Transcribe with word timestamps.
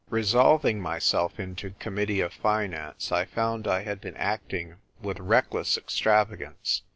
Resolving 0.09 0.81
myself 0.81 1.39
into 1.39 1.75
Committee 1.77 2.21
of 2.21 2.33
Finance, 2.33 3.11
I 3.11 3.23
found 3.25 3.67
I 3.67 3.83
had 3.83 4.01
been 4.01 4.17
acting 4.17 4.77
with 4.99 5.19
reckless 5.19 5.77
ex 5.77 5.93
travagance. 6.01 6.81